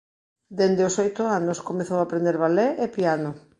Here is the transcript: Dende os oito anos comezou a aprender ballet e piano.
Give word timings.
Dende 0.57 0.81
os 0.89 0.95
oito 1.03 1.21
anos 1.39 1.63
comezou 1.69 1.97
a 1.99 2.05
aprender 2.07 2.35
ballet 2.43 2.71
e 2.83 2.85
piano. 2.95 3.29